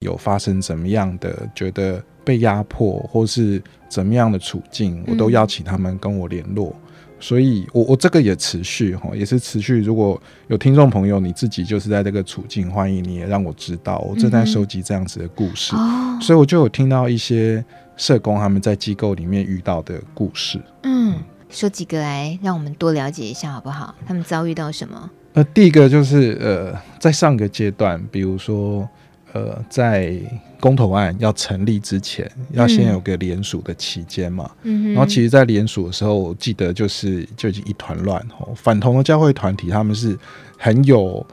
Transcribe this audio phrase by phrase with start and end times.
[0.00, 6.68] 有发生怎么样的觉得被压迫或是怎么样的处境，我都邀请他们跟我联络。
[6.68, 6.86] 嗯
[7.22, 9.82] 所以我，我我这个也持续哈，也是持续。
[9.82, 10.18] 如果
[10.48, 15.74] 有听众朋友，你自己就是在这个处境，欢迎你也让我知道，我正在收集这样子的故事。
[15.76, 17.62] 嗯、所以，我就有听到一些
[17.94, 20.58] 社工他们在机构里面遇到的故事。
[20.84, 21.14] 嗯，
[21.50, 23.94] 说几个来，让我们多了解一下好不好？
[24.06, 25.10] 他们遭遇到什么？
[25.34, 28.88] 呃，第一个就是呃，在上个阶段，比如说。
[29.32, 30.18] 呃，在
[30.58, 34.50] 公投案要成立之前，要先有个联署的期间嘛。
[34.62, 38.48] 嗯，然后其实，在联署的时候，我记得就是就已经一团乱哦。
[38.56, 40.18] 反同的教会团体，他们是
[40.58, 41.24] 很有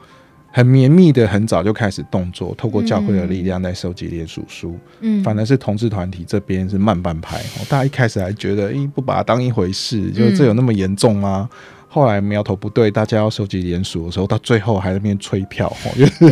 [0.52, 4.78] 很绵密的，很早就开始动作，透过教会的力量在收集联署书。
[5.00, 7.42] 嗯，反而是同志团体这边是慢半拍。
[7.68, 11.50] 大家一开始还觉得，咦，不把它当一回事，就是这有那么严重吗？
[11.90, 16.26] 后来苗头不对，大家要收集联署的时候，到最后还在那边催票， 就是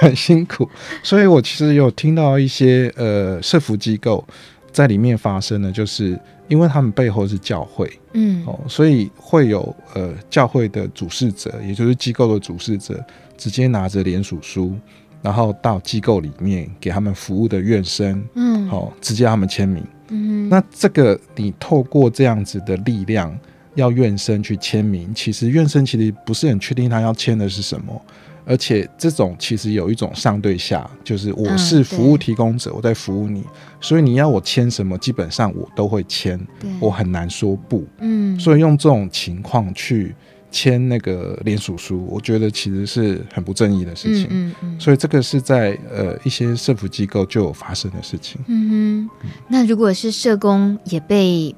[0.00, 0.66] 很辛苦。
[1.02, 4.24] 所以我其实有听到一些呃社服机构
[4.72, 12.98] 在里面发生的，就是因为他们背后是教会，嗯，哦，所以会有呃教会的主事者，也就是机构的主事者，
[13.36, 14.74] 直接拿着联署书，
[15.20, 23.38] 然后到机构里面给他们服务的院生，嗯，好，直接让他们签名，嗯，那这个你透过这样子的力量。
[23.74, 28.00] 要院生去签名，其实院生其实不是很确定他要签的是什么，
[28.44, 33.42] 而且这种其实有一种上对下，就是我是服务提供者，我在服务你，
[33.80, 36.38] 所以你要我签什么，基本上我都会签，
[36.80, 40.14] 我很难说不，嗯，所以用这种情况去
[40.50, 51.54] 签那个联署书，我觉得其实是很不正义的事情，嗯嗯，所以这个是在呃一些社福机构就有发生的事情，嗯哼，那如果是社工也被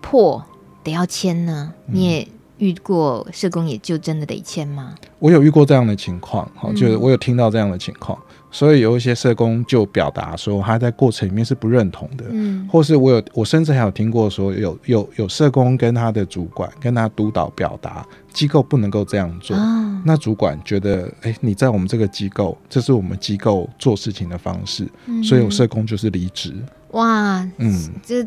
[0.00, 0.42] 迫。
[0.84, 1.72] 得要签呢？
[1.86, 4.94] 你也遇过社工，也就真的得签吗？
[5.18, 26.54] 我有遇过这样的情况，哈，就是我有听到这样的情况，嗯，所以有一些社工就表达说他在过程里面是不认同的，嗯，或是我有，我甚至还有听过说有有有社工跟他的主管跟他督导表达机构不能够这样做，哦，那主管觉得，哎，欸，你在我们这个机构，这是我们机构做事情的方式，嗯，所以有社工就是离职，
[26.90, 28.26] 哇，嗯，这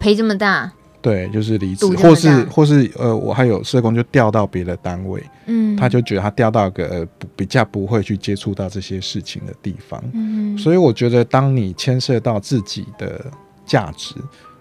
[0.00, 0.72] 赔这么大。
[1.00, 13.24] 对，就是离职，或是或是呃，我还有社工就调到别的单位，嗯，他就觉得他调到个呃比较不会去接触到这些事情的地方，嗯，所以我觉得当你牵涉到自己的
[13.64, 14.16] 价值，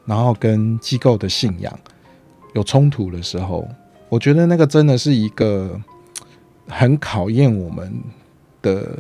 [0.06, 1.74] 然后跟机构的信仰
[2.54, 3.68] 有冲突的时候，
[4.08, 5.82] 我觉得那个真的是一个
[6.68, 7.92] 很考验我们
[8.62, 9.00] 的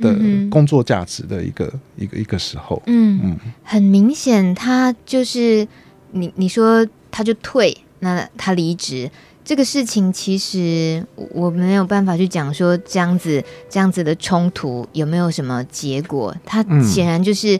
[0.00, 0.16] 的
[0.50, 5.68] 工作价值的一个一个一个时候，嗯嗯，很明显他就是。
[6.14, 9.10] 你你说他就退，那他离职
[9.44, 16.34] 这个事情，其实我没有办法去讲说这样子这样子的冲突有没有什么结果。
[16.46, 17.56] 他显然就是、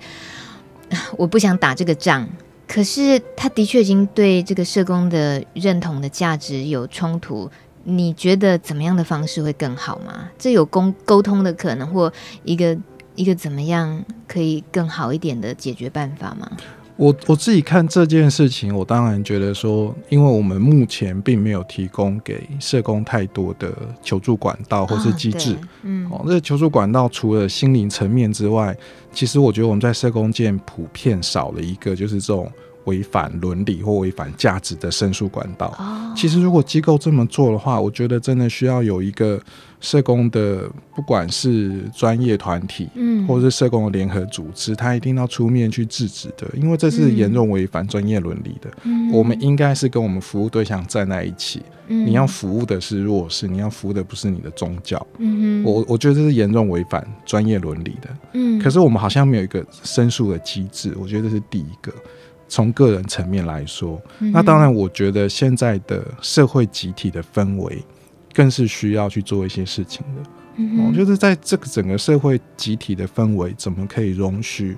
[0.89, 2.27] 嗯、我不想打这个仗，
[2.67, 7.51] 可是他的确已经对这个社工的认同的价值有冲突。
[7.87, 10.31] 你觉得怎么样的方式会更好吗？
[10.39, 12.11] 这有沟沟通的可能，或
[12.43, 12.75] 一个
[13.15, 16.51] 一个怎么样可以更好一点的解决办法吗？
[16.97, 23.73] 我我自己看这件事情，我当然觉得说，因为我们目前并没有提供给社工太多的
[24.03, 28.77] 求助管道或是机制，嗯，哦，这求助管道除了心灵层面之外，
[29.13, 32.51] 其实我觉得我们在社工界普遍少了一个，就是这种。
[32.85, 35.77] 违反伦理或违反价值的申诉管道。
[36.17, 39.41] 其实，如果机构这么做的话，我觉得真的需要有一个
[39.81, 48.71] 社工的，不管是专业团体，嗯，或者是社工的联合组织，他一定要出面去制止的，因为这是严重违反专业伦理的。
[49.13, 51.63] 我们应该是跟我们服务对象站在一起。
[51.87, 55.07] 你要服务的是弱势，你要服务的不是你的宗教。
[55.63, 58.09] 我我觉得这是严重违反专业伦理的。
[58.33, 61.93] 嗯，可是我们好像没有一个申诉的机制，我觉得这是第一个。
[62.49, 64.01] 从个人层面来说，
[64.33, 67.83] 那当然，我觉得现在的社会集体的氛围，
[68.33, 70.31] 更是需要去做一些事情的。
[70.57, 74.77] 嗯，就是在这个整个社会集体的氛围，怎么可以容许，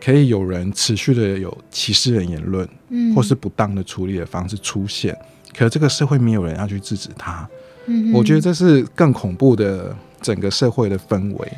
[0.00, 5.16] 可以有人持续的有歧视的言论，嗯，或是不当的处理的方式出现，
[5.56, 7.48] 可这个社会没有人要去制止他。
[7.86, 11.52] 嗯，我觉得这是更恐怖的整个社会的氛围。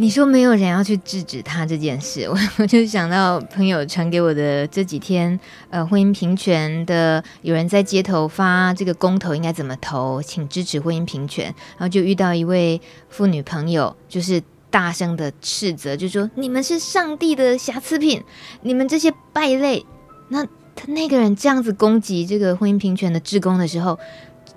[0.00, 5.38] 你说没有人要去制止他这件事，我 我就想到朋友传给我的这几天，
[5.70, 11.46] 呃，婚姻平权的有人在街头发这个公投应该怎么投，请支持婚姻平权，
[11.76, 14.40] 然后就遇到一位妇女朋友，就是
[14.70, 18.22] 大声的斥责，就说你们是上帝的瑕疵品，
[18.62, 19.84] 你们这些败类。
[20.28, 20.44] 那
[20.76, 23.98] 他那个人这样子攻击这个婚姻平权的职工的时候。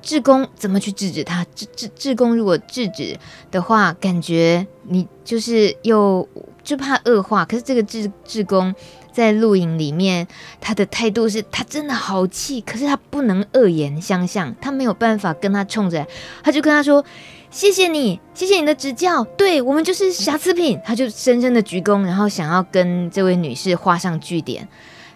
[0.01, 1.45] 志工怎么去制止他？
[1.55, 3.17] 志志志工如果制止
[3.51, 6.27] 的话，感觉你就是又
[6.63, 7.45] 就怕恶化。
[7.45, 8.73] 可是这个志志工
[9.11, 10.27] 在录影里面，
[10.59, 16.05] 他的态度是他真的好气，可是他不能恶言相向，他没有办法跟他冲着，
[16.43, 17.03] 他就跟他说
[17.51, 24.67] ：“谢谢你，谢谢你的指教，对我们就是瑕疵品。”他就深深的鞠躬，然后想要跟这位女士画上句点，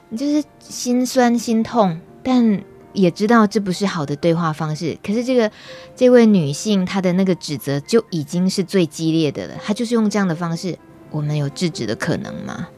[0.09, 2.61] 你就是心酸心痛，但。
[2.95, 5.51] 也知道这不是好的对话方式，可是这个
[5.95, 9.55] 这位女性她的那个指责就已经是最激烈的了。
[9.63, 10.79] 她就是用这样的方式，
[11.11, 12.69] 我们有制止的可能吗？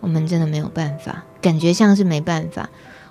[0.00, 2.68] 我们真的没有办法，感觉像是没办法。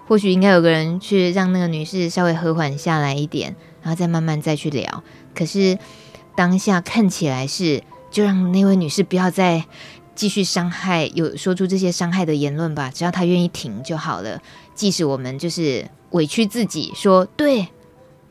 [0.08, 5.04] 或许应该有个人去让那个女士稍微和缓下来一点，然后再慢慢再去聊。
[5.34, 5.80] 可是
[6.36, 9.64] 当下看起来是，就让那位女士不要再
[10.22, 12.92] 继续伤害，有说出这些伤害的言论吧。
[12.94, 14.40] 只要他愿意停就好了。
[14.76, 15.86] 即使我们就是。
[16.12, 17.66] 委屈自己说对，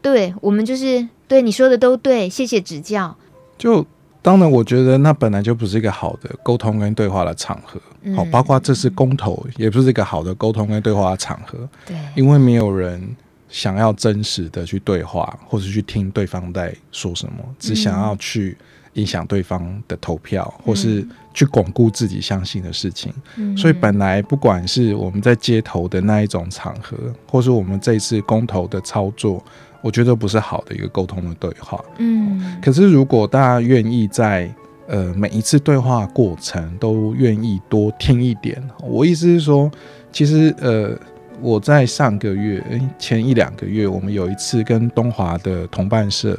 [0.03, 3.17] 对我们就是对你说的都对，谢谢指教。
[3.57, 3.87] 就
[4.21, 7.81] 当然，我觉得那本来就不是一个好的沟通跟对话的场合。
[8.15, 11.67] 好、嗯，包括这次公投，也不是一个好的沟通跟对话的场合。
[11.87, 13.17] 对，因为没有人
[13.49, 18.59] 想要真实的去对话，或者去听对方在说什么，只想要去。
[18.95, 23.13] 影响对方的投票，或是去巩固自己相信的事情。
[23.37, 26.97] 嗯，所以本来不管是我们在街头的那一种场合，
[27.29, 29.43] 或是我们这一次公投的操作，
[29.81, 31.83] 我觉得不是好的一个沟通的对话。
[31.99, 34.53] 嗯，可是如果大家愿意在
[34.89, 39.71] 呃每一次对话过程都愿意多听一点，我意思是说，
[40.11, 40.99] 其实呃
[41.41, 42.61] 我在上个月
[42.99, 46.37] 前一两个月，我们有一次跟东华的同伴社。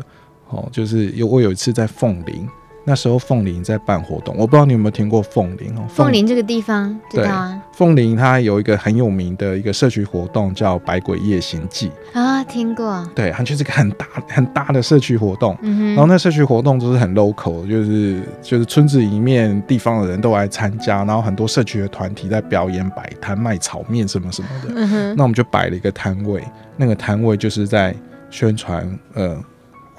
[0.51, 2.47] 哦，就是有我有一次在凤林，
[2.83, 5.85] 那时候凤林在办活动，我不知道你有没有听过凤林哦。
[5.87, 7.61] 凤林这个地方，知道啊。
[7.73, 11.89] 凤林它有一个很有名的一个社区活动叫《百鬼夜行记》
[12.19, 13.07] 啊，听过。
[13.15, 15.57] 对，它就是个很大很大的社区活动。
[15.61, 15.87] 嗯哼。
[15.89, 24.73] 然后那社区活动就是很 local，就是就是村子里面地方的人都来参加，然后很多社区的团体在表演摆摊卖炒面什么什么的。
[24.75, 25.15] 嗯哼。
[25.15, 26.43] 那我们就摆了一个摊位，
[26.77, 27.95] 那个摊位就是在
[28.29, 29.37] 宣传呃。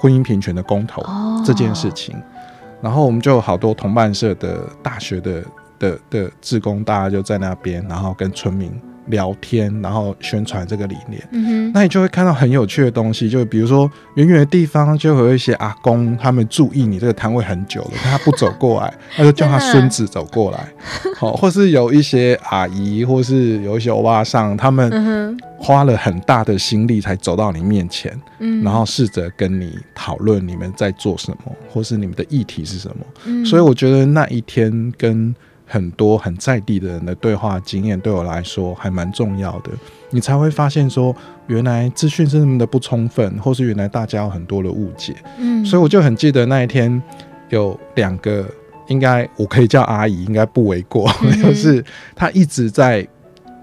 [0.02, 1.00] 婚姻平权的公投
[1.44, 2.20] 这件事情，
[2.80, 5.44] 然后我们就有好多同伴社的大学的
[5.78, 8.72] 的的志工，大家就在那边，然后跟村民
[9.06, 11.22] 聊天，然后宣传这个理念。
[11.32, 20.68] 嗯哼，那你就会看到很有趣的东西，就比如说远远的地方就会有一些阿公，他们注意你这个摊位很久了，他不走过来，他就叫他孙子走过来。
[21.16, 32.96] 好，或是有一些阿姨，或是有一些欧巴桑，他们花了很大的心力才走到你面前，嗯，然后试着跟你讨论你们在做什么，或是你们的议题是什么。
[33.26, 35.34] 嗯，所以我觉得那一天跟。
[35.72, 39.70] 很多很在地的人的对话经验，对我来说还蛮重要的。
[40.10, 41.16] 你才会发现说，
[41.46, 45.14] 原来资讯是那么的不充分，或是原来大家有很多的误解。
[45.38, 47.02] 嗯，所以我就很记得那一天
[47.48, 48.46] 有两个，
[48.88, 51.10] 应该我可以叫阿姨，应该不为过。
[51.22, 51.82] 嗯、 就是
[52.14, 53.08] 他一直在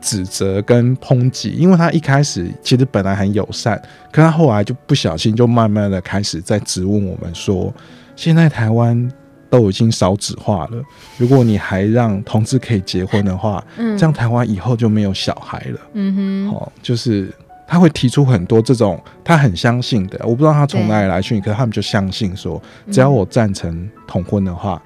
[0.01, 3.79] 指责跟抨击，因为他一开始其实本来很友善，
[4.11, 7.71] 可他后来就不小心就慢慢的开始在质问我们说，
[8.15, 9.07] 现在台湾。
[9.49, 10.83] 都已经少子化了，
[11.17, 15.79] 如果你还让同志可以结婚的话，嗯，这样台湾以后就没有小孩了。
[15.93, 17.33] 嗯哼，哦，就是
[17.67, 22.61] 他会提出很多这种他很相信的，我不知道他从哪里来讯，可是他们就相信说，
[22.91, 24.81] 只要我赞成同婚的话，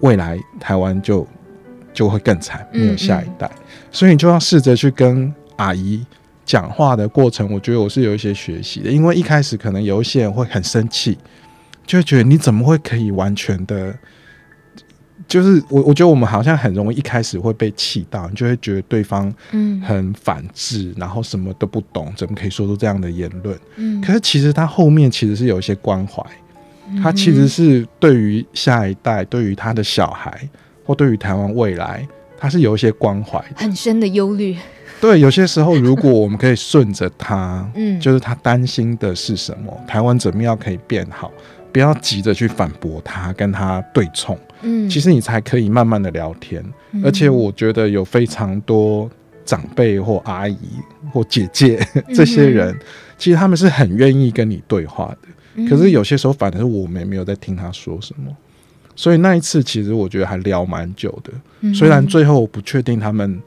[0.00, 1.26] 未来台湾就
[1.92, 3.46] 就会更惨，没有下一代。
[3.46, 6.02] 嗯嗯，所以你就要试着去跟阿姨
[6.46, 11.18] 讲话的过程，我觉得我是有一些学习的，因为一开始可能有一些人会很生气。
[11.88, 13.96] 就会觉得你怎么会可以完全的，
[15.26, 23.58] 就是我我觉得我们好像很容易一开始会被气到，你就会觉得对方嗯很反智，然后什么都不懂，怎么可以说出这样的言论？
[23.76, 26.22] 嗯，可是其实他后面其实是有一些关怀，
[27.02, 30.46] 他其实是对于下一代，对于他的小孩，
[30.84, 34.54] 或对于台湾未来，他是有一些关怀，很深的忧虑。
[35.00, 41.32] 对，有些时候如果我们可以顺着他，嗯，就是他担心的是什么，台湾怎么样可以变好。
[41.72, 44.38] 不要急着去反驳他，跟他对冲。
[44.62, 46.64] 嗯，其实你才可以慢慢的聊天。
[46.92, 49.08] 嗯，而且我觉得有非常多
[49.44, 50.58] 长辈或阿姨
[51.12, 52.80] 或姐姐 这些人，嗯，
[53.16, 55.28] 其实他们是很愿意跟你对话的。
[55.54, 58.34] 嗯，可是有些时候，反而是我们也没有在听他说什么。
[58.96, 61.32] 所以那一次，其实我觉得还聊蛮久的。
[61.60, 63.40] 嗯，虽然最后我不确定他们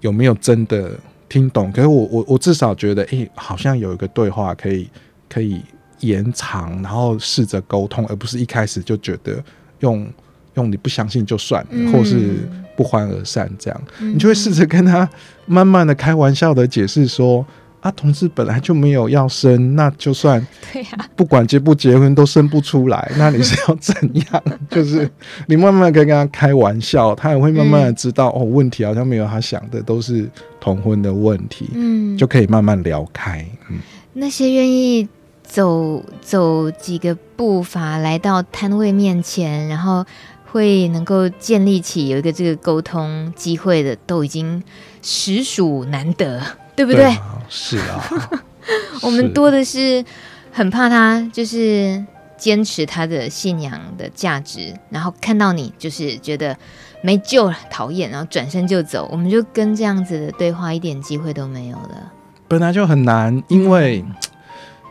[0.00, 0.92] 有没有真的
[1.28, 4.88] 听懂，可是我我我至少觉得，诶、欸，好像有一个对话可以
[5.28, 5.60] 可以。
[6.02, 9.42] 延长，然后试着沟通，而不是一开始就觉得
[9.80, 10.06] 用
[10.54, 15.08] 用你不相信就算了，嗯、或是不欢而散这样，嗯、你就会试着跟他
[15.46, 17.44] 慢慢的开玩笑的解释说，
[17.80, 24.42] 啊，同志本来就没有要生，那就算对呀，不管结不结婚都生不出来， 那你是要怎样？
[24.70, 25.08] 就是
[25.46, 30.28] 你慢慢可以跟他开玩笑，他也会慢慢的知道、嗯、哦，问题好像没有他想的都是
[30.60, 33.44] 同婚的问题，嗯，就可以慢慢聊开。
[33.70, 33.78] 嗯，
[34.12, 35.08] 那些愿意
[35.52, 40.02] 走走几个步伐来到摊位面前，然后
[40.50, 44.62] 会能够建立起有一个这个沟通机会的，都已经
[45.02, 46.40] 实属难得。
[46.74, 47.02] 对不对？
[47.02, 48.40] 对啊，是啊，
[49.04, 50.02] 我们多的是
[50.50, 52.02] 很怕他，就是
[52.38, 56.56] 坚持他的信仰的价值，然后看到你就是觉得
[57.02, 59.06] 没救了，讨厌，然后转身就走。
[59.12, 62.10] 我们就跟这样子的对话一点机会都没有了。
[62.48, 64.02] 本来就很难，因为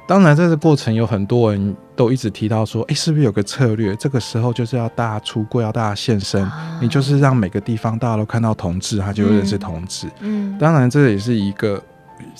[0.07, 3.95] 当然在这个过程有很多人都一直提到说，哎，是不是有个策略？
[3.95, 10.09] 这个时候就是要大家出柜，要大家现身，啊、你就是让每个地方大家都看到同志，他就认识同志。
[10.19, 11.81] 嗯，当然这也是一个，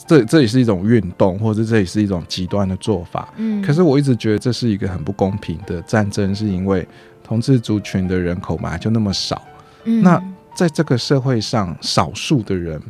[0.05, 3.29] 这这也是一种运动，或者这也是一种极端的做法。
[3.37, 6.85] 嗯，可是我一直觉得这是一个很不公平的战争，是因为
[7.23, 9.41] 同志族群的人口本来就那么少。
[9.85, 10.21] 嗯，那
[10.53, 12.81] 在这个社会上，少数的人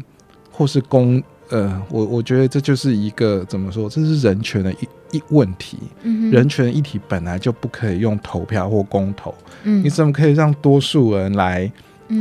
[0.49, 1.21] 或是公。
[1.51, 3.89] 呃，我我觉得这就是一个怎么说？
[3.89, 5.77] 这是人权的一一问题。
[6.03, 9.35] 嗯，人权议题本来就不可以用投票或公投。
[9.63, 11.69] 嗯，你怎么可以让多数人来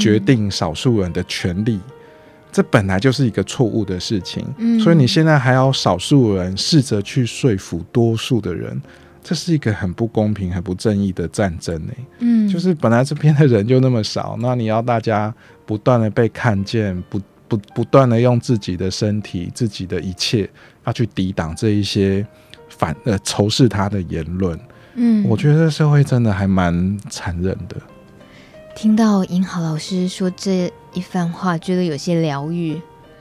[0.01, 1.75] 决定少数人的权利？
[1.75, 1.81] 嗯，
[2.51, 4.45] 这本来就是一个错误的事情。
[4.59, 8.83] 嗯，所以你现在还要少数人试着去说服多数的人，
[9.23, 11.93] 这是一个很不公平、很不正义的战争呢。
[12.19, 15.33] 嗯，就是本来这边的人就那么少，那你要大家
[15.65, 17.21] 不断的被看见，不。
[17.50, 20.49] 不不断的用自己的身体、自己的一切，
[20.87, 22.25] 要去抵挡这一些
[22.69, 24.57] 反呃仇视他的言论。
[24.95, 27.76] 嗯，我觉得社会真的还蛮残忍的。
[28.76, 32.80] 听到银豪老师说这一番话，觉得有些疗愈。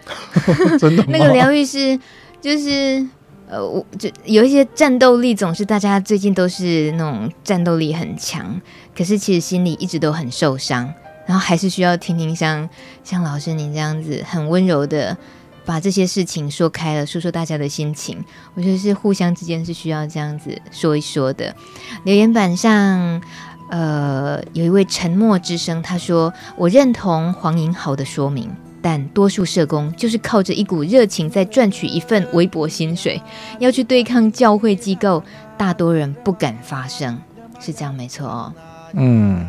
[0.80, 1.10] 真的吗？
[1.10, 2.00] 那个疗愈是
[2.40, 3.06] 就是
[3.50, 8.62] 呃，我就有一些战斗力，总是大家最近都是那种战斗力很强，
[8.96, 10.94] 可是其实心里一直都很受伤。
[11.30, 12.68] 然后还是需要听听像
[13.04, 15.16] 像老师您这样子很温柔的
[15.64, 18.18] 把这些事情说开了，说说大家的心情。
[18.56, 21.56] 我觉得是互相之间是需要这样子说一说的。
[22.04, 23.22] 留言板上，
[23.70, 28.50] 呃，有一位沉默之声，他说：“我认同黄英豪的说明，
[28.82, 33.22] 但多数社工就是靠着一股热情在赚取一份微薄薪水，
[33.60, 35.24] 要去对抗教会机构，
[35.56, 37.22] 大多人不敢发声，
[37.60, 38.52] 是这样没错哦。”
[38.98, 39.46] 嗯。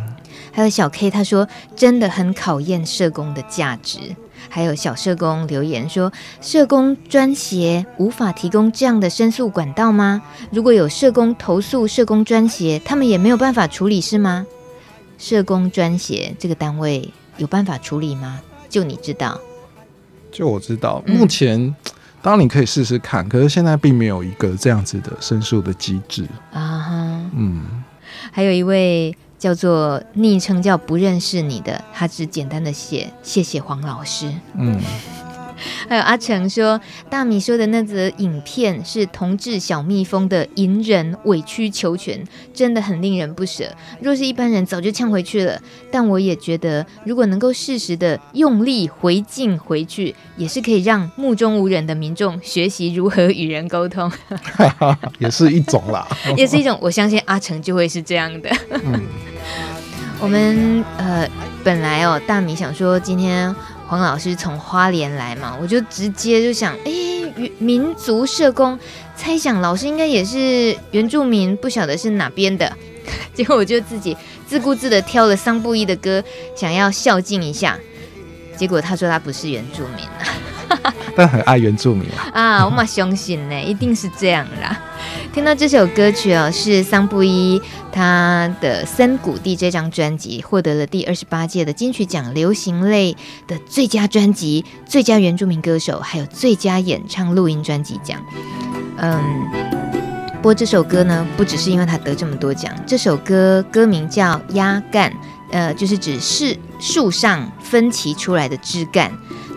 [0.52, 3.98] 还有小 K，他说真的很考验社工的价值。
[4.48, 10.22] 还有小社工留言说，社工专协无法提供这样的申诉管道吗？
[10.50, 14.46] 如果有社工投诉社工专协，他们也没有办法处理是吗？
[15.18, 18.40] 社工专协这个单位有办法处理吗？
[18.68, 19.38] 就你知道？
[20.32, 21.74] 就我知道，目前、嗯、
[22.22, 27.30] 当然你可以试试看，可是现在并没有一个这样子的申诉的机制啊哈。
[27.36, 27.84] 嗯，
[28.32, 29.14] 还有一位。
[29.40, 34.30] 叫做昵称叫不认识你的，他只简单的写谢谢黄老师。
[34.54, 34.78] 嗯，
[35.88, 36.78] 还有阿成说，
[37.08, 43.64] 大米说的那则影片是同志小蜜蜂的隐忍委曲求全，真的很令人不舍。
[44.00, 45.58] 若是一般人早就呛回去了，
[45.90, 54.12] 但我也觉得，如果能够适时的用力回敬回去，也是可以让目中无人的民众学习如何与人沟通，
[55.18, 56.06] 也是一种啦，
[56.36, 56.78] 也是一种。
[56.82, 58.50] 我相信阿成就会是这样的。
[58.84, 59.00] 嗯
[60.22, 61.26] 我们呃，
[61.64, 63.54] 本来哦，大米想说今天
[63.86, 66.92] 黄老师从花莲来嘛，我就直接就想，哎，
[67.58, 68.78] 民族社工，
[69.16, 72.70] 猜想老师应该也是原住民，不晓得是哪边的，
[73.32, 74.14] 结果我就自己
[74.46, 76.22] 自顾自的挑了桑布伊的歌，
[76.54, 77.78] 想要孝敬一下，
[78.58, 80.04] 结果他说他不是原住民。
[80.04, 80.28] 啊，
[81.16, 84.78] 但很爱原住民啊，啊我嘛相信呢，一定是这样啦。
[85.32, 87.60] 听到这首歌曲哦，是桑布伊
[87.92, 98.20] 他的《森谷地》这张专辑获得了第二十八届的金曲奖流行类的最佳专辑、最佳原住民歌手，还有最佳演唱录音专辑奖。
[98.98, 99.22] 嗯，
[100.42, 105.10] 播这首歌呢，不只是因为他得这么多奖，这首歌歌名叫《压干》，
[105.52, 109.10] 呃，就是指是树上分歧出来的枝干。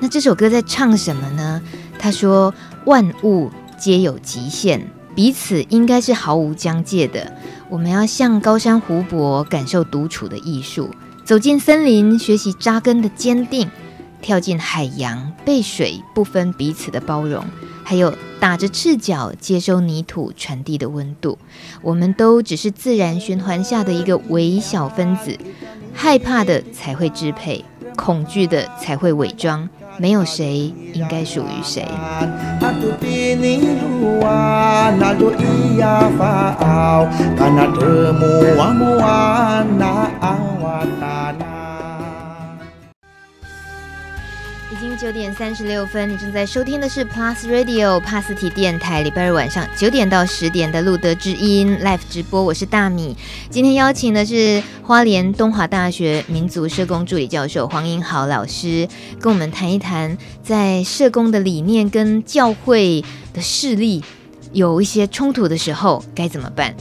[0.04, 1.62] 那这首歌在唱什么呢？
[1.98, 7.32] 他说：“万物皆有极限。”彼此应该是毫无疆界的。
[7.70, 10.90] 我们要向高山湖泊感受独处的艺术，
[11.24, 13.72] 走进森林学习扎根的坚定，
[14.22, 17.46] 跳进海洋被水不分彼此的包容，
[17.86, 21.40] 还有打着赤脚接收泥土传递的温度。
[21.82, 25.40] 我们都只是自然循环下的一个微小分子，
[25.94, 27.64] 害怕的才会支配，
[27.96, 31.86] 恐惧的才会伪装，没有谁应该属于谁。
[44.84, 53.16] 经九点三十六分，你正在收听的是 Plus Radio 帕斯提电台，礼拜二晚上九点到十点的路德之音 Live 直播，我是大米。
[53.50, 58.86] 今天邀请的是花莲东华大学民族社工助理教授黄英豪老师，
[59.22, 64.04] 跟我们谈一谈在社工的理念跟教会的势力
[64.52, 66.75] 有一些冲突的时候该怎么办。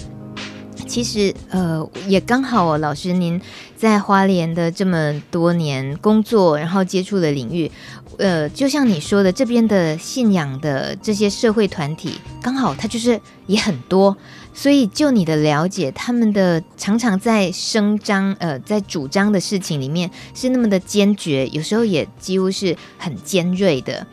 [0.93, 3.41] 其实，呃，也刚好哦，老师您
[3.79, 7.73] 在花莲的这么多年工作，然后接触的领域，
[8.19, 14.15] 呃，就像你说的，这边的信仰的这些社会团体，刚好它就是也很多，
[14.53, 24.07] 所以就你的了解，他们的常常在声张，呃，在主张的事情里面是那么的坚决，有时候也几乎是很尖锐的。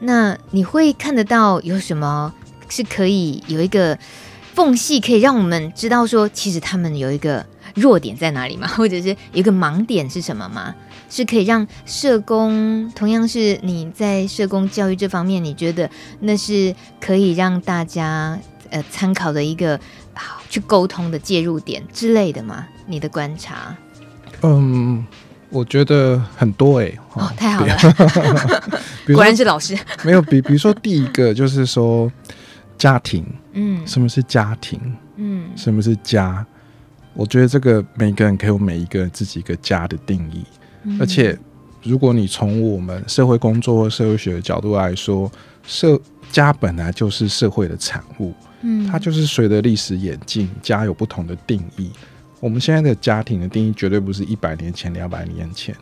[0.00, 2.34] 那你会看得到有什么
[2.68, 3.96] 是可以有一个
[4.56, 7.44] 缝隙可以让我们知道说，其实他们有一个
[7.74, 8.66] 弱点在哪里吗？
[8.74, 10.74] 或者是有一个盲点是什么吗？
[11.10, 15.88] 是可以让社工，同样是你在社工教育这方面，你觉得
[16.20, 18.38] 那是可以让大家
[18.70, 19.78] 呃参考的一个
[20.14, 22.66] 好去沟通的介入点之类的吗？
[22.86, 23.76] 你的观察？
[24.40, 25.04] 嗯，
[25.50, 26.98] 我觉得很多哎、欸。
[27.12, 27.76] 哦，太好了，
[29.14, 29.78] 果然是老师。
[30.02, 32.10] 没有比，比如说第一个就是说。
[32.78, 34.80] 家庭，嗯，什么是家庭？
[35.16, 36.44] 嗯，什么是家？
[37.14, 40.44] 我觉得这个每个人可以有每一个人自己一个家的定义。
[40.84, 41.36] 嗯，而且，
[41.82, 45.30] 如果你从我们社会工作或社会学的角度来说，
[45.64, 45.98] 社
[46.30, 51.90] 家本来就是社会的产物，嗯，它就是随着历史演进，家有不同的定义。
[52.38, 55.74] 我们现在的家庭的定义绝对不是一百年前、两百年前，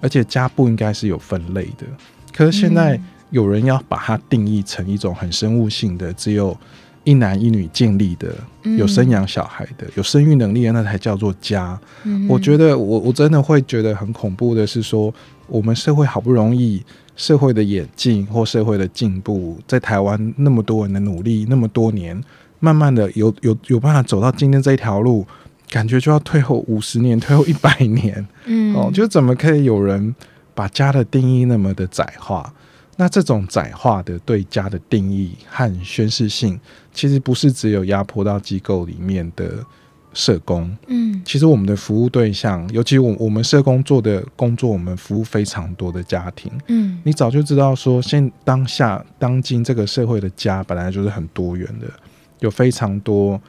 [0.00, 1.86] 而且家不应该是有分类的。
[2.34, 3.04] 可是现在，嗯。
[3.30, 6.56] 有人要把它定义成一种很生物性的，只有
[7.04, 8.34] 一男一女建立的，
[8.76, 11.78] 有生养小孩的，有生育能力的，那才叫做家。
[12.04, 15.12] 嗯、我觉得我我真的会觉得很恐怖的是说，
[15.46, 16.82] 我们社会好不容易
[17.16, 22.20] 社会的演进或社会的进步，在台湾那么多人的努力，那么多年，
[22.60, 25.26] 慢慢的有有有办法走到今天这一条路，
[25.70, 28.26] 感觉就要退后五十年，退后一百年。
[28.44, 30.14] 嗯，哦，就怎么可以有人
[30.54, 32.52] 把家的定义那么的窄化？
[33.00, 36.58] 那这种窄化的对家的定义和宣示性，
[36.92, 39.64] 其实不是只有压迫到机构里面的
[40.12, 40.76] 社工。
[40.88, 46.50] 嗯，其实我们的服务对象，尤其我我们社工做的工作，我们服务非常多的家庭。
[46.66, 51.86] 嗯，你早就知道说，现当下当今这个社会的家本来就是很多元的，
[52.40, 53.40] 有非常多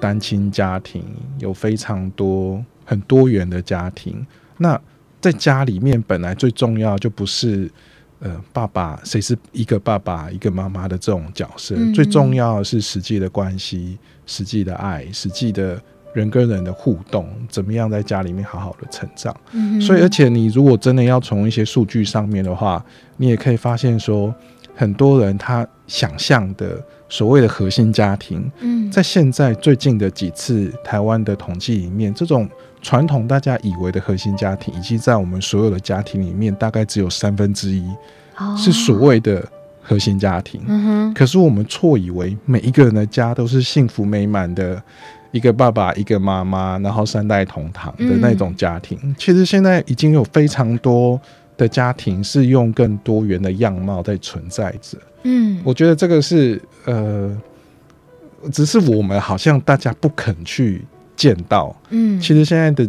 [0.00, 1.04] 单亲家庭，
[1.40, 4.26] 有非常多很多元的家庭。
[4.56, 4.80] 那
[5.20, 7.70] 在家里面，本来最重要就不是。
[8.20, 15.78] 呃，爸爸谁是一个爸爸一个妈妈的这种角色，嗯、最重要的是实际的关系、实际的爱、实际的
[16.14, 19.36] 人跟人的互动，怎么样在家里面好好的成长。
[19.52, 22.82] 嗯、所以，而且你如果真的要从一些数据上面的话，
[23.18, 24.34] 你也可以发现说，
[24.74, 32.48] 很多人他想象的所谓的核心家庭，嗯、在现在最近的几次台湾的统计里面，这种。
[32.84, 37.82] 传统大家以为的核心家庭，以及在我们所有的家庭里面，大概只有三分之一
[38.58, 39.42] 是所谓的
[39.82, 40.60] 核心家庭。
[40.68, 41.14] Oh.
[41.16, 44.80] 可是我们错以为每一个人的家都是幸福美满的，
[45.32, 48.98] 一个爸爸，一个妈妈，然后三代同堂的那种家庭。
[49.02, 49.14] Mm.
[49.18, 51.18] 其实现在已经有非常多
[51.56, 54.98] 的家庭是用更多元的样貌在存在着。
[55.22, 57.34] 嗯，我觉得这个是呃，
[58.52, 60.84] 只是我们好像大家不肯去。
[61.16, 62.88] 见到，嗯，其实现在的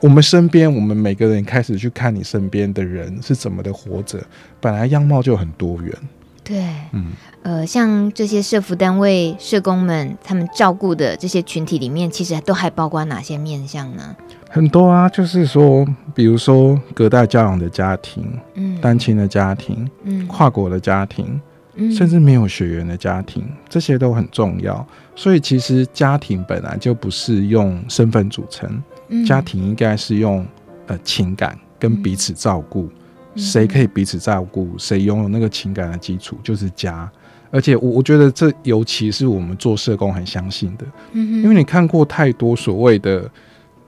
[0.00, 4.18] 我们身边，我们每个人开始去看你身边的人是怎么的活着，
[4.60, 5.94] 本来样貌就很多元。
[6.42, 14.14] 对，嗯，呃，像这些社服单位社工们，他们照顾的这些群体里面，其实都还包括哪些面向呢？
[14.50, 21.40] 很多啊，就是说，比如说隔代教养的家庭，嗯，单亲的家庭，嗯，跨国的家庭。
[21.76, 24.86] 甚至没有血缘的家庭，这些都很重要。
[25.16, 30.46] 所以其实家庭本来就不是用身份组成，嗯、家庭应该是用
[30.86, 32.88] 呃情感跟彼此照顾。
[33.34, 37.10] 谁、嗯、可以彼此照顾，谁拥有那个情感的基础就是家。
[37.50, 43.28] 而且我我觉得这尤其是我们做社工很相信的，因为你看过太多所谓的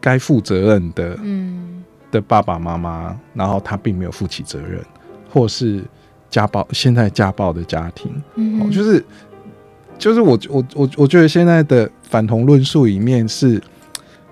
[0.01, 4.85] 该负责任的，嗯、的爸爸妈妈，然后他并没有负起责任，
[5.31, 5.85] 或是。
[6.31, 9.05] 家暴，现在家暴的家庭，嗯哼，就是
[9.99, 13.63] 就是我我我我觉得现在的反同论述里面是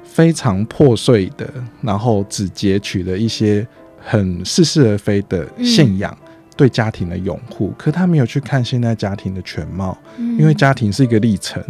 [0.02, 1.48] 非常破碎的，
[1.80, 3.66] 然后只截取了一些
[3.98, 10.38] 很似是而非的信仰，嗯、对家庭的拥护，可他没有去看现在家庭的全貌，嗯。
[10.38, 11.62] 因为家庭是一个历程。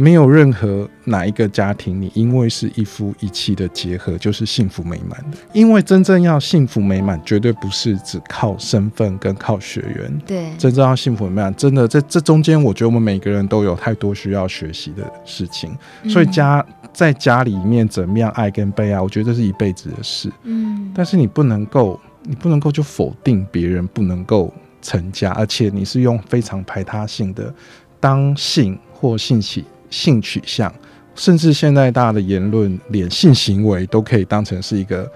[0.00, 5.36] 没有任何哪一个家庭，你因为是一夫一妻的结合就是幸福美满的。
[5.52, 10.18] 因为真正要幸福美满，绝对不是只靠身份跟靠血缘。
[10.26, 15.70] 对，真正要幸福美满，真的在这中间，我觉得我们每个人都有太多需要学习的事情。
[16.08, 20.32] 所以家在家里面怎么样爱跟被爱，我觉得这是一辈子的事。
[20.44, 27.52] 嗯，但是你不能够，你不能够就否定别人不能够成家，而且你是用非常排他性的
[28.00, 29.66] 当性或性起。
[29.90, 30.72] 性取向，
[31.14, 35.10] 甚至现在大家的言论，连性行为都可以当成是一个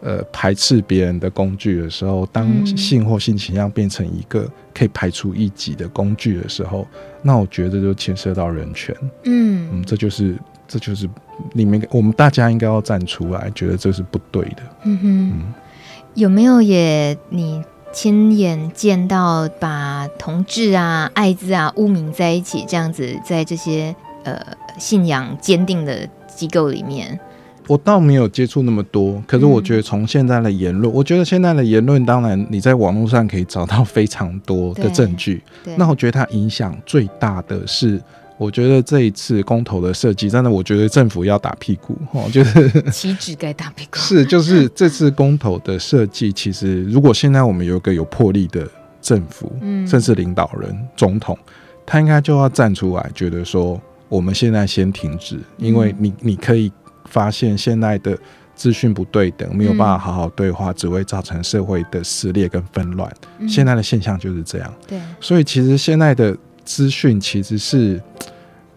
[0.00, 6.86] 呃排斥别人的工具的时候，当性或性倾向变成一个可以排除异己的工具的时候，
[7.22, 8.94] 那我觉得就牵涉到人权。
[9.24, 10.36] 嗯嗯，这就是
[10.68, 11.08] 这就是
[11.54, 14.62] 里面我们大家应该要站出来，觉得这是不对的。
[14.84, 15.54] 嗯哼，嗯，
[16.14, 23.96] 有没有也你亲眼见到把同志啊、艾滋啊污名在一起，这样子在这些。
[24.24, 24.40] 呃，
[24.78, 27.18] 信仰坚定的机构里面，
[27.66, 29.22] 我倒没有接触那么多。
[29.26, 35.42] 可是我觉得从现在的言论，嗯、我觉得现在的言论，当然你在网络上可以找到非常多的证据。
[35.76, 38.00] 那我觉得它影响最大的是，
[38.36, 41.96] 我觉得这一次公投的设计，真的，我觉得政府要打屁股。
[42.12, 43.96] 我觉得旗帜该打屁股。
[43.96, 48.66] 是，就是这次公投的设计，其实如果现在我们有一个有魄力的
[49.00, 51.36] 政府，嗯，甚至领导人、总统，
[51.84, 53.80] 他应该就要站出来，觉得说。
[54.08, 56.72] 我们现在先停止，因为你你可以
[57.06, 58.18] 发现现在的
[58.54, 63.10] 资讯不对等，没有办法好好对话，只会造成社会的撕裂跟纷乱。
[63.48, 64.74] 现在的现象就是这样。
[64.86, 68.02] 对，所以其实现在的资讯其实是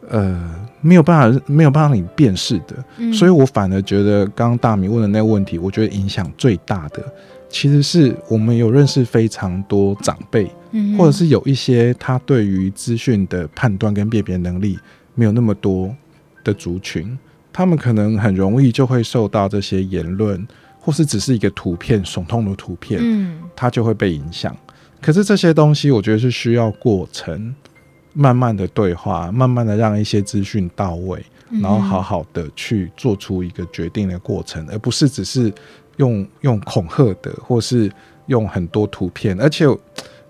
[0.07, 3.11] 呃没有办法没有办法让你辨识的。
[3.13, 7.03] 所以我反而觉得刚刚大米问的那个问题，我觉得影响最大的
[7.49, 10.49] 其实是我们有认识非常多长辈，
[10.97, 14.77] 或者是有一些他对于资讯的判断跟辨别能力。
[15.21, 15.95] 没有那么多
[16.43, 17.15] 的族群，
[17.53, 20.47] 他们可能很容易就会受到这些言论，
[20.79, 24.57] 或是只是一个图片耸动的图片，嗯，他就会被影响。
[24.99, 27.53] 可是这些东西，我觉得是需要过程，
[28.13, 31.23] 慢慢的对话，慢慢的让一些资讯到位，
[31.61, 35.53] 然后好好的去做出一个决定的过程，而不是只是
[35.97, 37.91] 用用恐吓的，或是
[38.25, 39.67] 用很多图片，而且。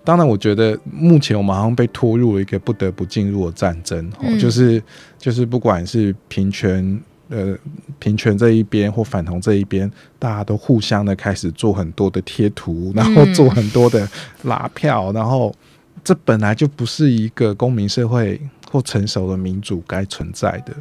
[0.04, 4.82] 当然，我觉得目前我们好像被拖入了一个不得不进入的战争，嗯、就是
[5.16, 7.56] 就是不管是平权呃
[8.00, 9.88] 平权这一边或反同这一边，
[10.18, 14.08] 大家都互相的开始做很多的贴图，然后做很多的
[14.42, 15.54] 拉票，嗯、然后
[16.02, 18.40] 这本来就不是一个公民社会
[18.72, 20.72] 或成熟的民主该存在的，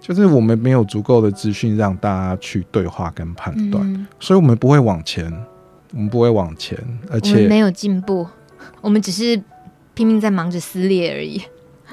[0.00, 5.24] 就是我们没有足够的资讯让大家去对话跟判断，嗯、所以我们不会往前，
[5.92, 6.78] 我们不会往前，
[7.10, 8.28] 而且没有进步。
[8.80, 9.40] 我们只是
[9.94, 11.42] 拼命在忙着撕裂而已。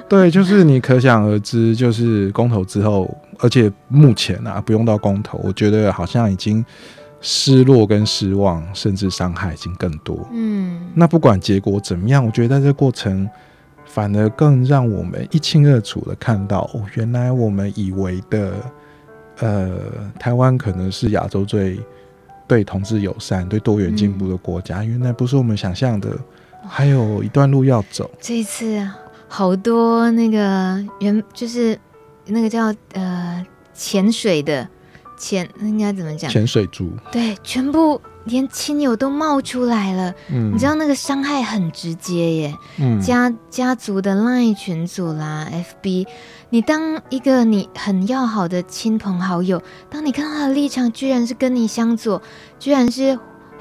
[0.08, 6.64] 对，就是你可想而知，就是公投之后，而且目前啊，不用到公投，我觉得好像已经
[7.20, 10.26] 失落跟失望，甚至伤害已经更多。
[10.32, 13.28] 嗯，那不管结果怎么样，我觉得在这过程
[13.84, 18.54] 反而更让我们一清二楚的看到，哦，原来我们以为的，
[19.40, 19.70] 呃，
[20.18, 21.78] 台湾可能是亚洲最
[22.46, 26.16] 对同志友善、对多元进步的国家，嗯，原来不是我们想象的。
[26.68, 28.10] 还有一段路要走。
[28.20, 28.88] 这一次
[29.26, 31.78] 好多那个原就是
[32.26, 34.68] 那个叫呃潜水的
[35.18, 36.30] 潜，应该怎么讲？
[36.30, 36.90] 潜水族。
[37.10, 40.14] 对，全部连亲友都冒出来了。
[40.30, 42.54] 嗯，你知道那个伤害很直接耶。
[42.78, 45.48] 嗯，家家族的 LINE 群组啦
[45.82, 46.06] ，FB，
[46.50, 52.20] 你当一个你很要好的亲朋好友，当你看到他的立场居然是跟你相左，
[52.58, 53.18] 居然是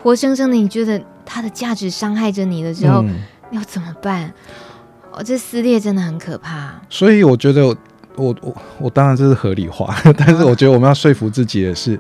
[0.08, 1.02] 活生生的，你觉得？
[1.30, 3.20] 他的价值伤害着你的时候，嗯、
[3.52, 4.34] 要怎么办？
[5.12, 6.74] 哦，这撕裂真的很可怕。
[6.90, 7.76] 所以我觉得我，
[8.16, 12.00] 我我我当然这是合理化，但是我觉得我们要说服自己的是，啊、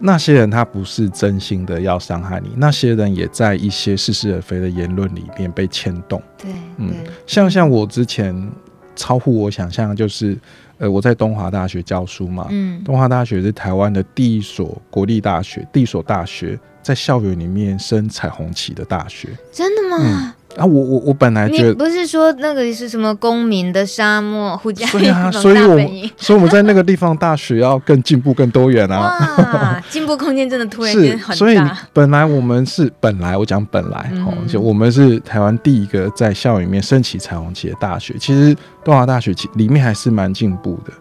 [0.00, 6.22] 那些人他不是真心的要伤害你，那些人也在一些似是而非的言论里面被牵动。
[6.36, 6.92] 对，嗯，
[7.26, 8.52] 像像我之前
[8.94, 10.38] 超乎我想象，就是
[10.76, 16.58] 呃，我在东华大学教书嘛，嗯，东华大学是台湾的第一所国立大学，第一所大学。
[16.88, 19.98] 在校园里面升彩虹旗的大学，真的吗？
[20.00, 29.78] 嗯、啊，我我我本来觉得不是说那个是什么公民的沙漠，呼家所以啊，所以我们所以我们在那个地方大学要更进步、更多元啊！
[29.90, 31.34] 进步空间真的突然间很大。
[31.34, 31.60] 所以
[31.92, 38.16] 本来我们是本来我讲本来哦，嗯、就我们是台湾第一个在校园里面升起彩虹旗的大学。
[38.18, 40.92] 其实东华大学其里面还是蛮进步的，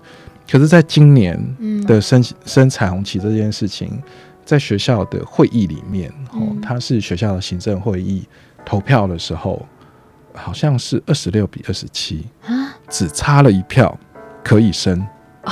[0.52, 1.42] 可是在今年
[1.88, 3.98] 的升升彩虹旗这件事情。
[4.48, 8.26] 在学校的会议里面，哦，它是学校的行政会议，
[8.66, 9.68] 投票的时候，
[10.34, 14.00] 好像是二十六比二十七啊，只差了一票
[14.42, 15.06] 可以升。
[15.44, 15.52] 哦，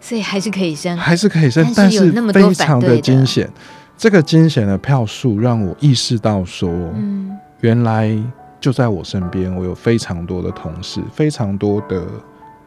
[0.00, 3.50] 所以还是可以升，还是可以升，但是非常的惊险。
[3.98, 8.16] 这个惊险的票数让我意识到说，嗯，原来
[8.60, 12.06] 就在我身边，我有非常多的同事，非常多的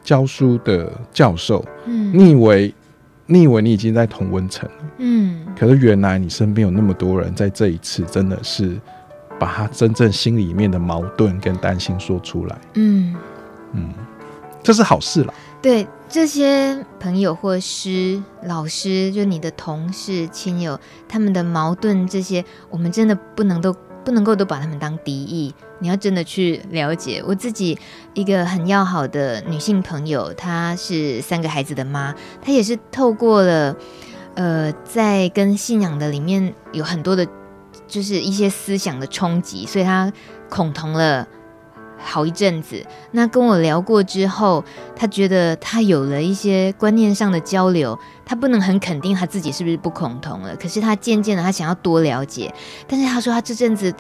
[0.03, 2.75] 教书的教授，嗯，你以为？
[3.31, 8.75] 你以为你已经在同温层了，嗯，可是原来你身边有那么多人，在这一次真的是
[9.39, 13.15] 把他真正心里面的矛盾跟担心说出来，嗯
[13.73, 13.93] 嗯，
[14.63, 15.33] 这是好事了。
[15.61, 23.71] 对这些朋友或师、老师，就你的同事、亲友，他们的矛盾，这些我们真的不能都
[24.03, 25.53] 不能够都把他们当敌意。
[25.79, 27.77] 你要真的去了解我自己
[28.13, 33.75] 一个很要好的女性朋友，她是三个孩子的妈，她也是透过了
[34.35, 37.27] 呃，在跟信仰的里面有很多的，
[37.87, 40.11] 就是一些思想的冲击，所以她
[40.49, 41.27] 恐同了
[41.97, 42.85] 好一阵子。
[43.11, 44.63] 那跟我聊过之后，
[44.95, 52.53] 她觉得她有了一些观念上的交流，她不能很肯定她自己是不是不恐同了，可是她渐渐的她想要多了解，
[52.87, 53.93] 但是她说她这阵子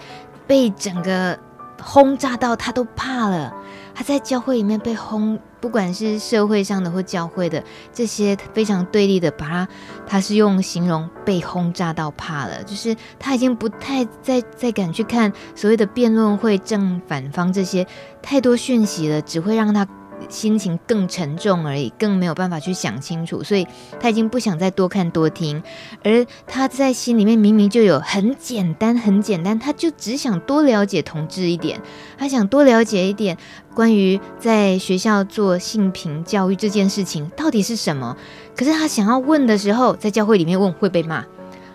[0.47, 1.37] 被整个。
[1.81, 3.53] 轰炸到他都怕了，
[3.93, 7.63] 他在教会里面被轰，不管是社会上的或教会的
[7.93, 9.67] 这些非常对立的，把他
[10.07, 17.85] 他是用形容被轰炸到怕了，就是他已经不太再再敢去看所谓的辩论会正反方这些
[18.21, 19.87] 太多讯息了，只会让他。
[20.27, 23.67] 心情更沉重而已，更没有办法去想清楚，所以
[23.99, 25.61] 他已经不想再多看多听，
[26.03, 31.79] 而他在心里面明明就有很简单、很简单，他就只想多了解同志一点，
[32.17, 33.37] 他想多了解一点
[33.73, 38.17] 关于在学校做性平教育这件事情到底是什么。
[38.55, 41.23] 可是他想要问的时候，在教会里面问会被骂，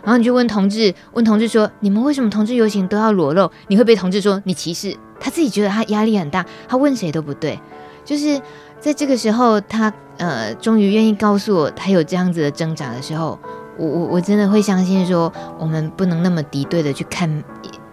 [0.02, 4.94] 然后你就问同志，问同志说：“你们为什么同志游行都要裸露？”你会被同志说你歧视。
[5.18, 7.58] 他自己觉得他压力很大，他问谁都不对。
[8.04, 8.40] 就是
[8.78, 13.38] 在这个时候，他呃，终于愿意告诉我他有这样子的挣扎的时候，
[13.76, 17.42] 我我我真的会相信说，我们不能那么敌对的去看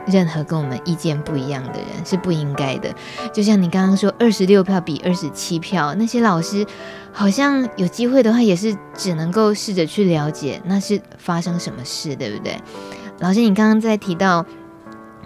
[0.06, 2.94] 任何跟我们意见不一样的人，是不应该的。
[3.34, 6.66] 就像你刚刚说，二十六票比二十七票，那些老师
[7.12, 12.60] 好像有机会的话，也是只能够试着去了解那是发生什么事，对不对？
[13.20, 14.46] 老师，你刚刚在提到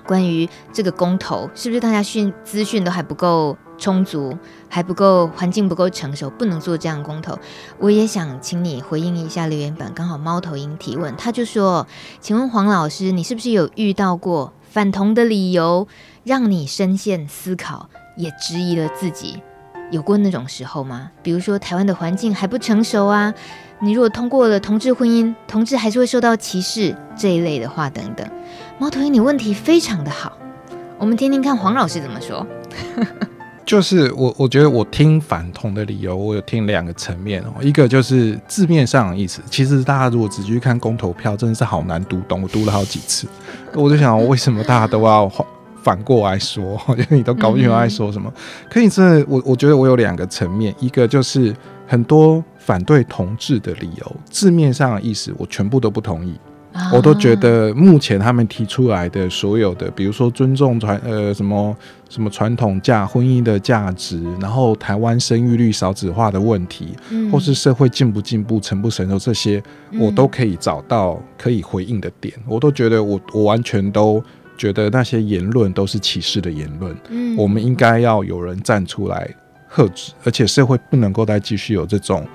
[0.06, 3.58] 关于这个公投，是不是大家讯资讯都还不够？
[3.78, 4.38] 充足
[4.70, 7.38] 还不够，环境不够成熟，不能做这样的公投。
[7.80, 11.88] 我也想请你回应一下留言板，刚好猫头鹰提问，他就说
[12.20, 15.88] ：“请问黄老师，你是不是有遇到过反同的理由，
[16.24, 19.42] 让你深陷思考，也质疑了自己？
[19.92, 21.12] 有过那种时候吗？
[21.22, 23.34] 比如说台湾的环境还不成熟啊，
[23.80, 28.28] 你如果通过了同志婚姻，同志还是会受到歧视这一类的话等等。”
[28.80, 30.38] 猫头鹰，你问题非常的好，
[30.98, 32.46] 我们听听看黄老师怎么说。
[33.66, 37.54] 就是我，我觉得我听反同的理由，我有听两个层面哦。
[37.62, 42.44] 一个就是字面上的意思，其实大家如果仔细去看公投票，真的是好难读懂。
[42.44, 43.28] 我读了好几次，
[43.74, 45.30] 我就想，为什么大家都要
[45.82, 46.80] 反过来说？
[46.90, 48.32] 因为你都搞不清楚在说什么。
[48.70, 51.52] 可以，真的，我我觉得我有两个层面，一个就是
[51.88, 56.40] 很多反对同志的理由，字面上的意思，我全部都不同意。
[56.92, 61.76] 我都觉得目前他们提出来的所有的，比如说尊重传呃什么
[62.10, 69.64] 什么传统价婚姻的价值，然后台湾生育率少子化的问题，嗯、或是社会进不进步、成不成熟这些，
[69.98, 72.34] 我都可以找到可以回应的点。
[72.40, 74.22] 嗯、我都觉得我我完全都
[74.58, 76.96] 觉得那些言论都是歧视的言论。
[77.10, 79.34] 嗯，我们应该要有人站出来
[79.68, 82.28] 喝止，而且社会不能够再继续有这种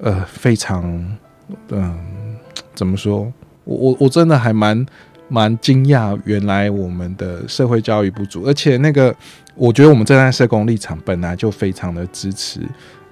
[0.00, 0.84] 呃非常
[1.70, 1.98] 嗯、呃、
[2.74, 3.32] 怎么说？
[3.64, 4.86] 我我我真的还蛮
[5.28, 9.14] 蛮惊讶，原来我们的社会教育不足，而且那个
[9.54, 12.60] 我觉得我们站在社工立场本来就非常的支持，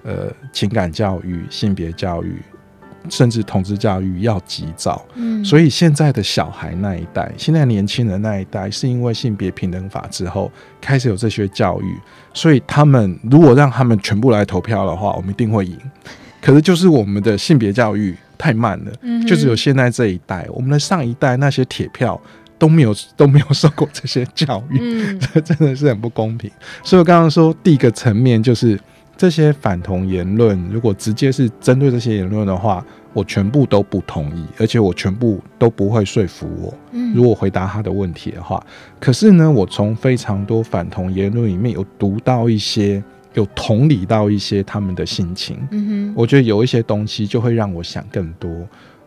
[0.02, 2.36] 呃，情感教育、性别教育，
[3.08, 5.04] 甚至同志教育要及早。
[5.14, 11.98] 嗯，所以现在的小孩那一代，现在年轻人那一代，是因为性别平等法之后开始有这些教育，
[12.34, 15.78] 所以他们如果让他们全部来投票的话，我们一定会赢。
[16.42, 18.14] 可是就是我们的性别教育。
[18.42, 18.92] 太慢了，
[19.24, 22.20] 就只有现在这一代，我们的上一代那些铁票
[22.58, 26.50] 都没有都没有受过这些教育，这 真的是很不公平。
[26.82, 28.76] 所以我刚刚说第一个层面就是
[29.16, 36.74] 这些反同言论，如果直接是针对这些言论的话，我全部都不同意，而且我全部都不会说服我。
[37.14, 38.60] 如果回答他的问题的话，
[38.98, 43.00] 可是呢，我从非常多反同言论里面有读到一些。
[43.34, 48.50] 有同理到一些他们的心情，嗯哼，我觉得有一些东西就会让我想更多，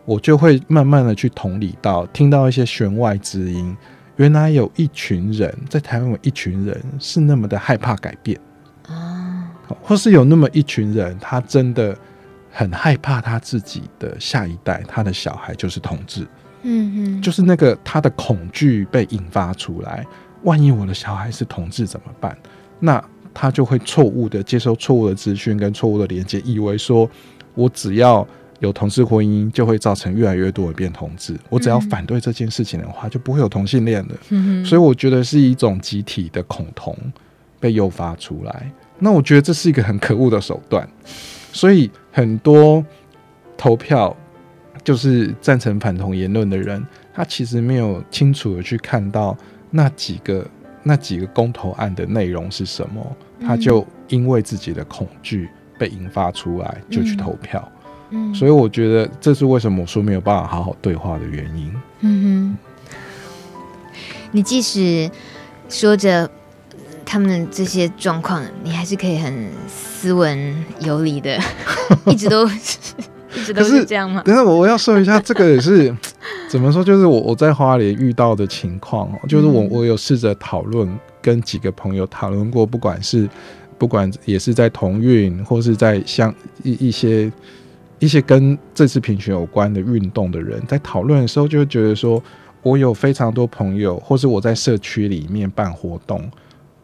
[0.04, 3.76] 我就会慢慢的去同理到，听到一些弦外之音，
[4.16, 8.38] 原来有一群人在台湾，有一群人是那么的害怕改变。
[8.88, 9.50] 啊，
[9.82, 11.96] 或是有那么一群人，他真的
[12.50, 16.26] 很害怕他自己的下一代，他的小孩就是同志，
[16.62, 20.06] 嗯嗯，就是那个他的恐惧被引发出来，
[20.42, 22.36] 万一我的小孩是同志怎么办？
[22.78, 23.02] 那
[23.38, 27.08] 他就会错误的接受错误的资讯跟错误的连接，以为说
[27.54, 28.26] 我只要。
[28.60, 31.38] 有同志婚姻就会造成越来越多的变同志。
[31.50, 34.14] 我只要反对这件事情的话，就不会有同性恋了。
[34.30, 34.64] 嗯。
[34.64, 36.96] 所以我觉得是一种集体的恐同
[37.60, 38.72] 被诱发出来。
[38.98, 40.88] 那我觉得这是一个很可恶的手段。
[41.52, 42.82] 所以很多
[43.58, 44.16] 投票
[44.82, 49.36] 就是赞成反同言论的人，他其实没有清楚的去看到
[49.70, 50.46] 那几个
[50.82, 57.66] 那几个公投案的内容是什么，他就因为自己的恐惧被引发出来，就去投票。
[58.10, 61.74] 嗯，所以我觉得这是为什么我说没有办法好好对话的原因。
[62.00, 63.98] 嗯哼，
[64.30, 65.10] 你即使
[65.68, 66.30] 说着
[67.04, 71.36] 他们这些状况，你还是可以很斯文有礼的，
[72.06, 74.22] 一直都一直都是这样吗？
[74.24, 75.92] 等下我我要说一下，这个也是
[76.48, 76.84] 怎么说？
[76.84, 80.88] 就是我我在花莲遇到的情况哦，就是我我有试着讨论，
[81.26, 83.28] 跟几个朋友讨论过，不管是
[83.76, 87.32] 不管也是在同运，或是在像一一些。
[87.98, 92.22] 一些跟这次评选有关的运动的人，在讨论的时候，就会觉得说，
[92.62, 96.30] 我有非常多朋友，或是我在社区里面办活动，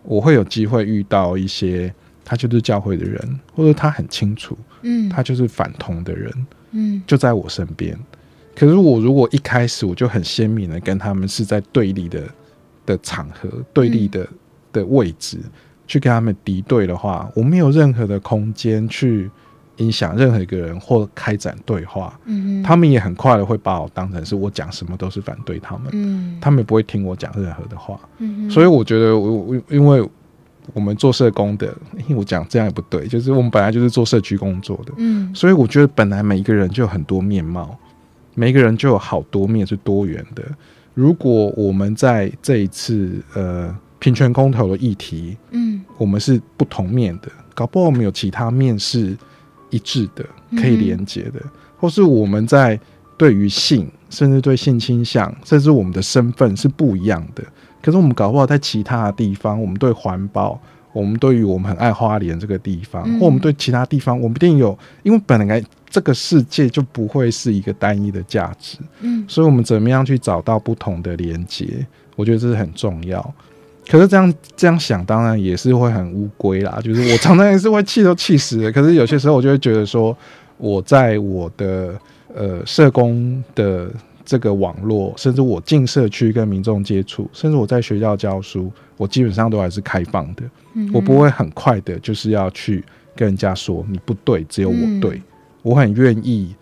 [0.04, 1.92] 我会有机会遇到一些
[2.24, 3.20] 他就是教会的人，
[3.54, 6.32] 或者他很清楚，嗯，他就是反同的人，
[6.70, 7.94] 嗯，就在我身边。
[8.56, 12.22] 可是我如果一开始我就很鲜明的跟他们是在对立的
[12.86, 14.26] 的场合、对立的
[14.72, 15.38] 的位置
[15.86, 19.30] 去跟他们敌对的话，我没有任何的空间去。
[19.78, 30.06] 影响任何一个人或开展对话，嗯，他们也很快的会把我当成是我讲什么都是反对他们，嗯，他们也不会听我讲任何的话，嗯，所以我觉得我我因为
[30.74, 31.74] 我们做社工的，
[32.06, 37.74] 因为我讲这样也不对，就是我们本来就是做社区工作的，嗯，所以我觉得本来每一个人就有很多面貌，
[38.34, 40.44] 每一个人就有好多面是多元的。
[40.94, 49.16] 如果我们在这一次呃平权公投的议题，嗯，我们是不同面的，搞不好我们有其他面是。
[49.74, 50.22] 一致的，
[50.54, 52.78] 可以连接的，嗯，或是我们在
[53.16, 57.42] 对于性，甚至对性倾向，甚至我们的身份是不一样的。
[57.80, 60.60] 可是我们搞不好在其他的地方，我们对环保，
[60.92, 71.86] 我们对于我们很爱花莲这个地方，嗯，或我们对其他地方，我们一定有，因为本来这个世界就不会是一个单一的价值，嗯，所以我们怎么样去找到不同的连接？
[72.14, 73.34] 我觉得这是很重要。
[73.88, 76.78] 可是这样这样想，当然也是会很乌龟啦。
[76.84, 78.70] 就是我常常也是会气都气死了。
[78.70, 80.16] 可是有些时候，我就会觉得说，
[80.56, 81.92] 我在我的
[82.32, 83.90] 呃社工的
[84.24, 90.42] 这个网络，甚至我进社区跟民众接触，甚至我在学校教书，我基本上都还是开放的。
[90.92, 95.20] 我不会很快的，就是要去跟人家说你不对，只有我对。
[95.62, 96.54] 我很愿意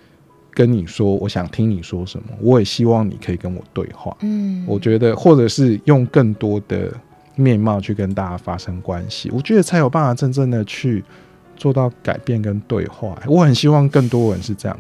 [0.53, 2.27] 跟你说，我想听你说什么。
[2.41, 4.17] 我也希望你可以跟我对话。
[4.21, 6.93] 嗯，我觉得，或者是用更多的。
[7.37, 11.03] 面貌去跟大家发生关系，我觉得才有办法真正的去
[11.57, 13.19] 做到改变跟对话。
[13.27, 14.79] 我很希望更多人是这样，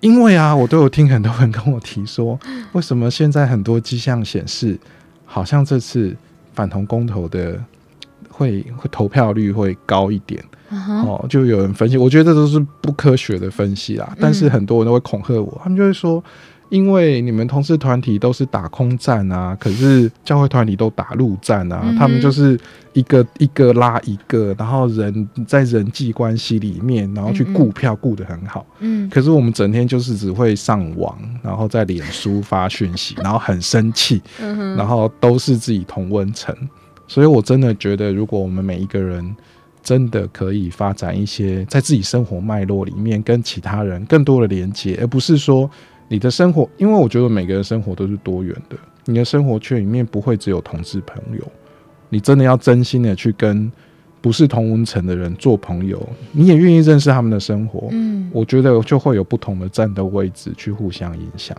[0.00, 2.38] 因为啊，我都有听很多人跟我提说，
[2.72, 4.78] 为什么现在很多迹象显示，
[5.24, 6.16] 好像这次
[6.54, 7.62] 反同公投的
[8.30, 10.42] 会会投票率会高一点。
[10.70, 14.16] 哦，就有人分析，我觉得这都是不科学的分析啦。
[14.20, 16.22] 但是很多人都会恐吓我，他们就会说。
[16.68, 22.58] 因为你们同事团体都是打空战啊，可是教会团体都打陆战啊，嗯，他们就是
[22.92, 28.66] 一个一个拉一个，然后人在人际关系里面，然后去顾票顾得很好。
[28.80, 34.20] 嗯，可是我们整天就是只会上网，然后在脸书发讯息， 然后很生气，
[34.76, 36.52] 然后都是自己同温层。
[37.06, 39.36] 所以我真的觉得，如果我们每一个人
[39.84, 45.70] 真的可以发展一些在自己生活脉络里面跟其他人更多的连接，而不是说。
[46.08, 48.76] 你的生活，因为我觉得每个人生活都是多元的。
[49.06, 51.40] 你的生活圈里面不会只有同志朋友，
[52.08, 53.70] 你真的要真心的去跟
[54.20, 56.00] 不是同文层的人做朋友，
[56.32, 57.88] 你也愿意认识他们的生活。
[57.92, 61.56] 嗯，我觉得就会有不同的战斗位置去互相影响，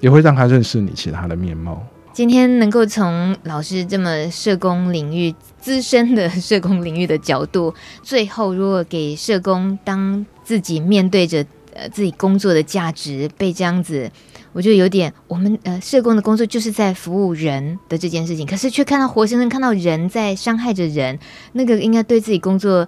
[0.00, 1.82] 也会让他认识你其他的面貌。
[2.12, 11.44] 今天能够从老师这么 社工领域资深的社工领域的角度，最后如果给社工当自己面对着。
[11.74, 14.10] 呃，自己工作的价值被这样子，
[14.52, 21.18] 我就有点，我们呃社工的工作就是在服务人的这件事情，可是却看到活生生看到人在伤害着人，
[21.52, 22.86] 那个应该对自己工作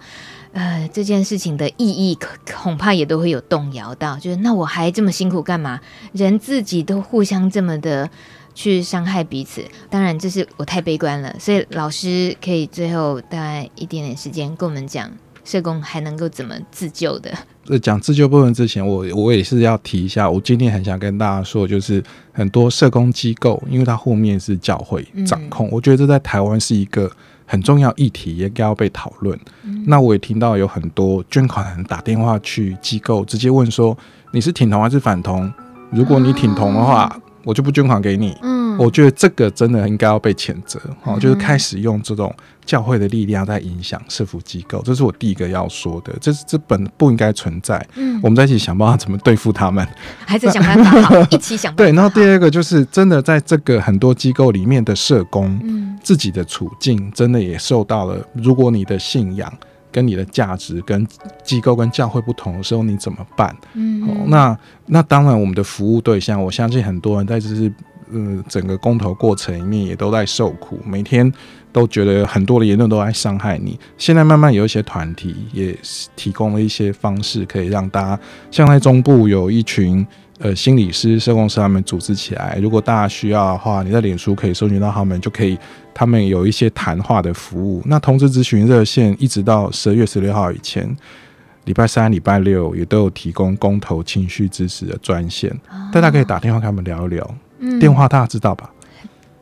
[0.52, 2.18] 呃这件事情的意义，
[2.54, 4.18] 恐怕也都会有动摇到。
[4.18, 5.80] 就是那我还这么辛苦干嘛？
[6.12, 8.10] 人自己都互相这么的
[8.54, 9.64] 去伤害彼此。
[9.88, 15.10] 当然，这是我太悲观了，所以老师可以最后大概一点点时间跟我们讲，
[15.44, 17.32] 社工还能够怎么自救的。
[17.68, 22.02] 呃，讲自救部分之前，我我也是要提一下，我今天很想跟大家说，就是
[22.32, 27.10] 很多社工机构，因为它后面是教会掌控，嗯、我觉得这在台湾是一个
[27.46, 29.38] 很重要议题，也该要被讨论。
[29.62, 33.96] 嗯、那我也听到有很多捐款人打电话去机构，直接问说，
[34.32, 35.50] 你是挺同还是反同？
[35.90, 38.36] 如果你挺同的话，啊、我就不捐款给你。
[38.42, 42.34] 嗯我觉得这个真的应该要被谴责，哦，就是开始用这种
[42.66, 47.80] 教会的力量在影响社福机构，这是我第一个要说的，这是这本不应该存在。
[47.94, 49.86] 嗯，我们在一起想办法怎么对付他们，
[50.26, 51.92] 还在想办法好，一起想办法。
[51.92, 58.26] 对，然后第二个就是真的在这个很多机构里面的社工，嗯，自己的处境真的也受到了。
[58.32, 59.52] 如果你的信仰
[59.94, 61.06] 跟你的价值跟
[61.44, 63.56] 机构跟教会不同的时候，你怎么办？
[63.74, 67.72] 嗯，哦，那那当然，我们的服务对象，我相信很多人在这是。
[68.12, 71.32] 呃，整个公投过程里面也都在受苦，每天
[71.72, 73.80] 都觉得很多的言论都在伤害你。
[73.96, 75.74] 现在慢慢有一些团体也
[76.14, 78.20] 提供了一些方式，可以让大家，
[78.50, 80.06] 像在中部有一群
[80.38, 85.58] 呃心理师、社工师他们组织起来，如果大家需要的话，你在脸书可以搜寻到他们，就可以
[85.94, 87.82] 他们有一些谈话的服务。
[87.86, 90.94] 那同志咨询热线一直到十二月十六号以前，
[91.64, 95.50] 礼拜三、礼拜六也都有提供公投情绪支持的专线，
[95.92, 97.34] 大家可以打电话跟他们聊一聊。
[97.80, 98.70] 电话大家知道吧？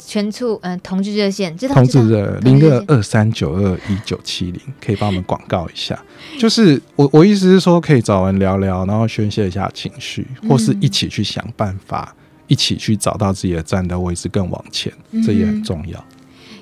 [0.04, 5.98] 全处嗯，同志热线，同志热零二二三九二一九七零，可以帮我们广告一下。
[6.38, 12.14] 就是我我意思是说，可以找人聊聊，然后宣泄一下情绪，或是一起去想办法，
[12.48, 14.92] 一起去找到自己的战斗位置，更往前，
[15.24, 16.04] 这也很重要。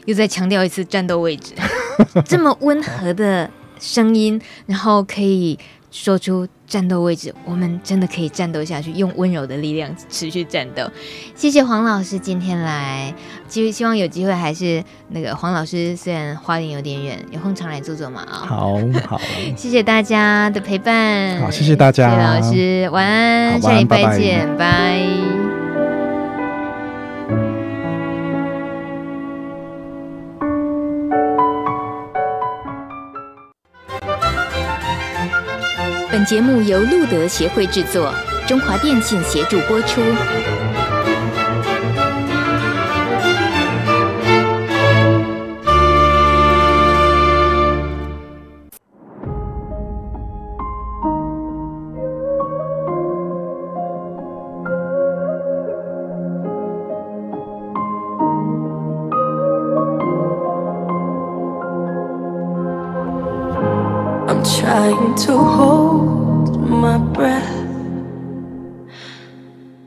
[0.06, 1.54] 又再强调一次，战斗位置，
[2.24, 5.58] 这么温和的声音，然后可以。
[5.92, 10.88] 说出战斗位置，我们真的可以战斗下去，用温柔的力量持续战斗。
[11.34, 13.12] 谢谢黄老师今天来，
[13.48, 18.46] 其实希望有机会还是那个黄老师，虽然花莲有点远，有空常来坐坐嘛啊。
[18.46, 19.20] 好好，
[19.58, 25.39] 谢谢大家的陪伴，好，谢谢大家，谢谢老师，晚安，下礼拜见，拜
[36.30, 38.14] 节目由路德协会制作，
[38.46, 40.00] 中华电信协助播出。